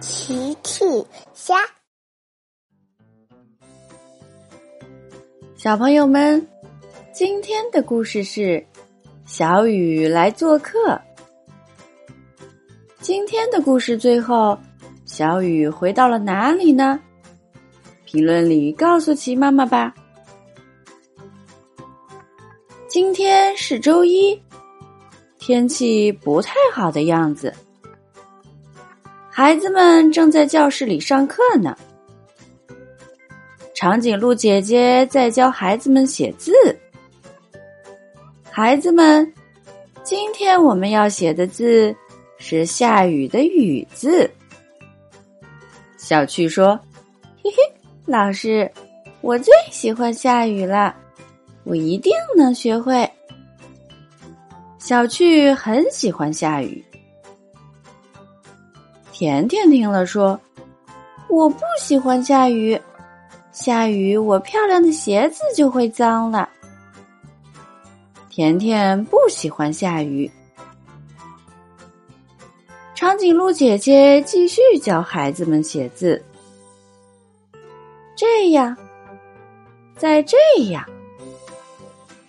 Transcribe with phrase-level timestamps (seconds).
[0.00, 0.84] 奇趣
[1.32, 1.56] 虾，
[5.56, 6.46] 小朋友们，
[7.14, 8.62] 今天的故事是
[9.24, 11.00] 小雨来做客。
[13.00, 14.58] 今天的故事最后，
[15.06, 17.00] 小雨回到了哪里呢？
[18.04, 19.94] 评论里告诉奇妈妈吧。
[22.86, 24.38] 今天是周一，
[25.38, 27.50] 天气不太好的样子。
[29.38, 31.76] 孩子们正在教室里上课呢。
[33.74, 36.54] 长颈鹿姐姐在教孩子们写字。
[38.50, 39.30] 孩子们，
[40.02, 41.94] 今天我们要写的字
[42.38, 44.30] 是下雨的“雨”字。
[45.98, 46.80] 小趣说
[47.44, 47.56] ：“嘿嘿，
[48.06, 48.72] 老师，
[49.20, 50.96] 我最喜欢下雨了，
[51.64, 53.06] 我一定能学会。”
[54.80, 56.82] 小趣很喜欢下雨。
[59.18, 60.38] 甜甜听了说
[61.30, 62.78] ：“我不喜欢下雨，
[63.50, 66.46] 下雨我漂亮的鞋子就会脏了。”
[68.28, 70.30] 甜甜不喜欢下雨。
[72.94, 76.22] 长颈鹿姐姐继续教孩子们写字，
[78.14, 78.76] 这样，
[79.96, 80.36] 再这
[80.68, 80.84] 样，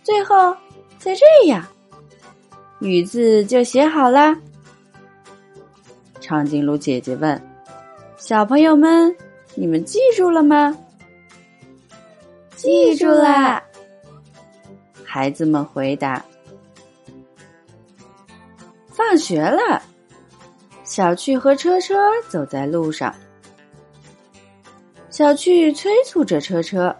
[0.03, 0.55] 最后
[0.97, 1.67] 再这样，
[2.79, 4.37] 雨字就写好啦。
[6.27, 7.41] 长颈鹿姐姐问
[8.19, 9.15] ：“小朋友们，
[9.55, 10.77] 你们记住了吗
[12.53, 13.63] ？”“记住啦！”
[15.05, 16.21] 孩子们回答。
[18.89, 19.81] 放学了，
[20.83, 21.95] 小趣和车车
[22.27, 23.15] 走在路上。
[25.09, 26.93] 小趣催促着车车：“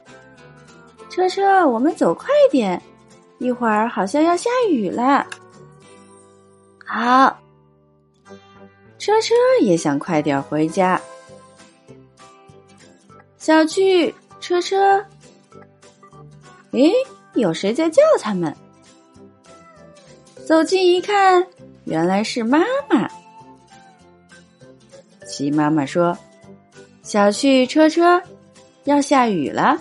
[1.12, 2.81] 车车，我们走快点，
[3.39, 5.28] 一会儿好像要下雨了。”
[6.88, 7.38] 好。
[8.98, 11.00] 车车也想快点回家。
[13.38, 15.03] 小趣，车车，
[16.72, 16.92] 诶，
[17.36, 18.53] 有谁在叫他们？
[20.46, 21.46] 走近一看，
[21.86, 22.59] 原来是妈
[22.90, 23.09] 妈。
[25.28, 26.18] 齐妈妈说
[27.03, 28.22] ：“小趣，车车，
[28.86, 29.78] 要下雨了，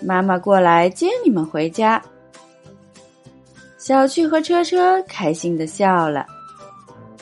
[0.00, 2.02] 妈妈过来接你们回家。”
[3.78, 6.24] 小趣和车车开心的笑了，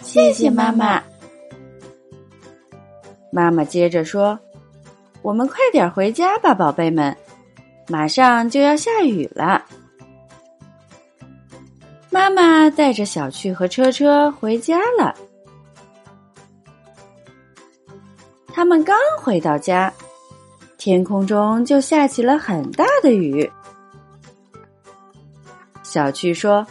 [0.03, 1.03] 谢谢妈妈。
[3.31, 4.39] 妈妈接着说
[5.23, 7.17] ：“我们快点回家吧，宝贝们，
[7.89, 9.65] 马上就要下雨了。”
[12.11, 15.15] 妈妈带着小趣和车车回家了。
[18.53, 19.93] 他们刚回到家，
[20.77, 23.49] 天空中就下起了很大的雨。
[25.85, 26.67] 小趣说：“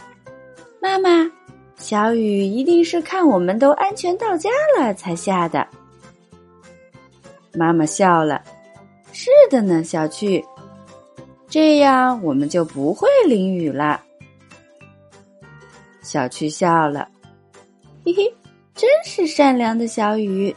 [0.80, 1.28] 妈妈，
[1.76, 5.66] 小雨一定是看我们都安全到家了才下的。”
[7.54, 8.42] 妈妈笑了，
[9.12, 10.44] 是的呢，小趣，
[11.48, 14.00] 这样我们就不会淋雨了。
[16.02, 17.08] 小趣笑了，
[18.04, 18.34] 嘿嘿，
[18.74, 20.54] 真是善良的小雨。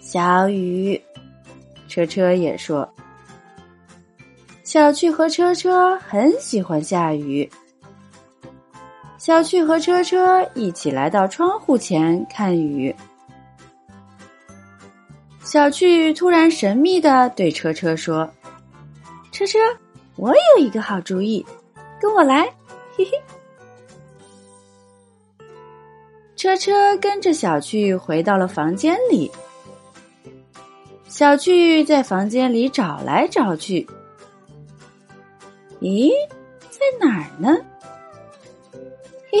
[0.00, 1.00] 小雨，
[1.88, 2.88] 车车也说，
[4.64, 7.48] 小趣和车车很喜欢下雨。
[9.18, 12.94] 小趣和车车一起来到窗户前看雨。
[15.56, 18.30] 小趣突然神秘的对车车说
[19.32, 19.58] ：“车车，
[20.16, 21.42] 我有一个好主意，
[21.98, 22.42] 跟我来，
[22.94, 23.12] 嘿嘿。”
[26.36, 29.32] 车车跟着小趣回到了房间里。
[31.08, 33.88] 小趣在房间里找来找去，
[35.80, 36.10] 咦，
[36.68, 37.56] 在哪儿呢？
[39.32, 39.40] 嘿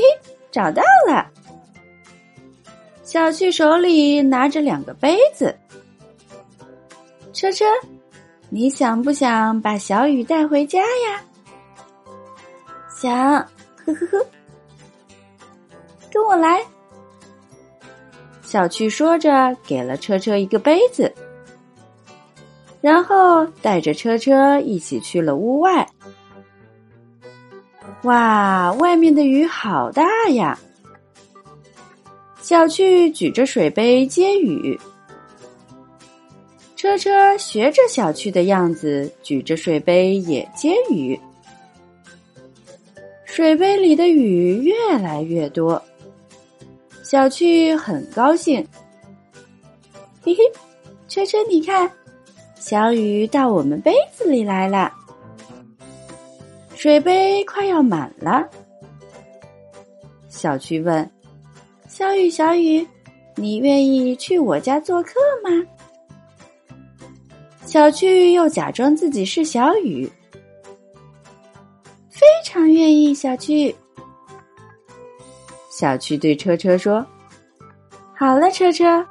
[0.50, 1.30] 找到了！
[3.04, 5.54] 小趣手里拿着两个杯子。
[7.36, 7.66] 车车，
[8.48, 11.22] 你想不想把小雨带回家呀？
[12.98, 13.12] 想，
[13.84, 14.26] 呵呵呵，
[16.10, 16.64] 跟我来。
[18.40, 21.12] 小趣说着，给了车车一个杯子，
[22.80, 25.86] 然后带着车车一起去了屋外。
[28.04, 30.58] 哇，外面的雨好大呀！
[32.40, 34.80] 小趣举着水杯接雨。
[36.76, 41.18] 车车学着小趣的样子，举着水杯也接雨。
[43.24, 45.82] 水杯里的雨越来越多，
[47.02, 48.64] 小趣很高兴。
[50.22, 50.40] 嘿嘿，
[51.08, 51.90] 车车，你看，
[52.56, 54.92] 小雨到我们杯子里来了，
[56.74, 58.46] 水杯快要满了。
[60.28, 61.10] 小趣问
[61.88, 62.86] ：“小雨，小雨，
[63.34, 65.12] 你愿意去我家做客
[65.42, 65.66] 吗？
[67.66, 70.10] 小趣又假装自己是小雨，
[72.08, 73.12] 非常愿意。
[73.12, 73.74] 小趣，
[75.68, 77.04] 小趣对车车说
[78.16, 79.04] ：“好了，车车，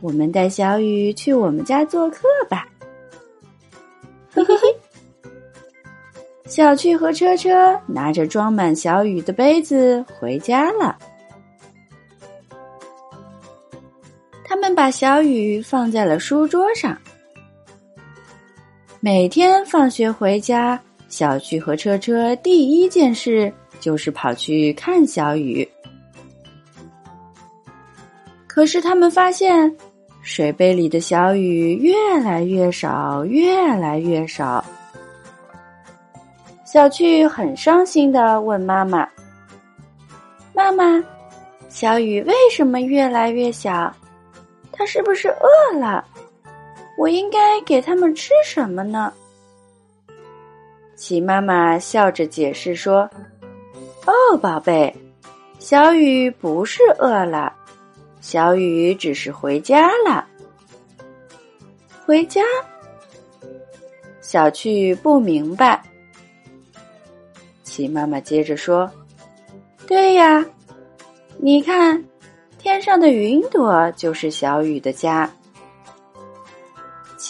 [0.00, 2.68] 我们带小雨去我们家做客吧。”
[4.34, 5.30] 嘿嘿嘿，
[6.46, 10.98] 小趣和车车拿着装满小雨的杯子回家了。
[14.44, 16.98] 他们把小雨放在了书桌上。
[19.04, 25.68] 每天放学回家，小趣和车车第一件事就是跑去看小雨。
[28.46, 29.76] 可是他们发现，
[30.22, 34.64] 水杯里的小雨越来越少，越来越少。
[36.64, 39.08] 小趣很伤心的问妈妈
[40.54, 41.02] ：“妈妈，
[41.68, 43.92] 小雨为什么越来越小？”
[44.70, 46.04] 他是不是饿了？
[47.02, 49.12] 我应该给他们吃什么呢？
[50.94, 53.10] 齐妈妈笑着解释说
[54.06, 54.94] ：“哦，宝贝，
[55.58, 57.52] 小雨不是饿了，
[58.20, 60.24] 小雨只是回家了。
[62.06, 62.40] 回家？”
[64.22, 65.82] 小趣不明白。
[67.64, 68.88] 齐妈妈接着说
[69.88, 70.46] ：“对呀，
[71.38, 72.00] 你看。”
[72.60, 75.28] 天上的云朵就是小雨的家。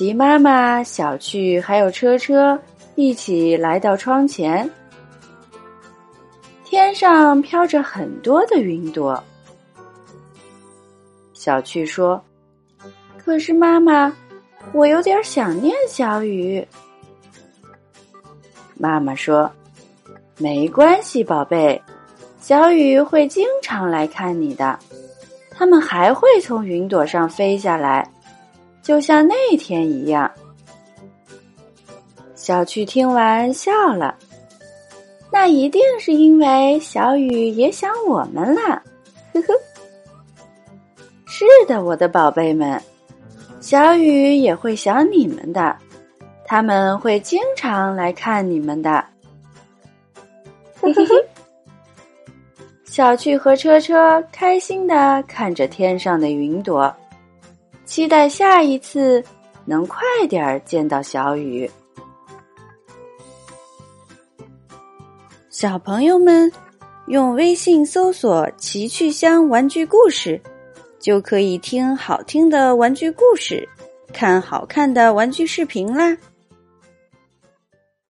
[0.02, 2.60] 齐妈妈、小趣还有车车
[2.96, 4.69] 一起来到窗前，
[6.64, 9.22] 天上飘着很多的云朵。
[11.34, 12.20] 小趣说
[13.16, 14.12] ：“可是妈妈，
[14.72, 16.66] 我有点想念小雨。”
[18.75, 19.48] 妈妈说
[20.37, 21.81] ：“没关系，宝贝，
[22.40, 24.76] 小雨会经常来看你的。”
[25.55, 28.11] 他们还会从云朵上飞下来，
[28.82, 30.31] 就像那天一样。
[32.34, 34.17] 小趣听完笑了，
[35.31, 38.82] 那一定是因为小雨也想我们了，
[39.32, 39.55] 呵呵。
[41.25, 42.82] 是的，我的宝贝们，
[43.61, 45.76] 小雨也会想你们的，
[46.44, 49.05] 他们会经常来看你们的，
[50.81, 51.14] 嘿嘿嘿。
[52.84, 56.94] 小趣和车车开心的看着天上的云朵，
[57.92, 59.22] 期待下一次
[59.66, 61.70] 能快点见到小雨。
[65.50, 66.50] 小朋友们，
[67.08, 70.40] 用微信搜索“奇趣箱玩具故事”，
[70.98, 73.68] 就可以听好听的玩具故事，
[74.10, 76.16] 看好看的玩具视频啦。